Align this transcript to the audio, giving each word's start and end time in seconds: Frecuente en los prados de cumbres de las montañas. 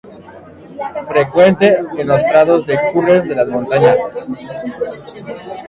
Frecuente 1.07 1.77
en 1.95 2.07
los 2.07 2.23
prados 2.23 2.65
de 2.65 2.75
cumbres 2.91 3.23
de 3.25 3.35
las 3.35 3.49
montañas. 3.49 3.97